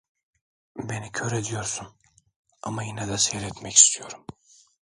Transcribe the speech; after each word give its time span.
Beni 0.83 1.09
kör 1.11 1.31
ediyorsun, 1.31 1.87
ama 2.61 2.83
yine 2.83 3.07
de 3.07 3.17
seyretmek 3.17 3.73
istiyorum. 3.75 4.25